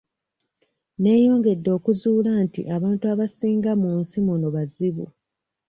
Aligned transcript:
Neeyongedde 1.01 1.69
okuzuula 1.77 2.31
nti 2.45 2.61
abantu 2.75 3.03
abasinga 3.13 3.71
mu 3.81 3.91
nsi 4.01 4.17
muno 4.25 4.47
bazibu. 4.55 5.05